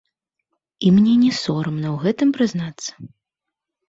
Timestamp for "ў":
1.95-2.05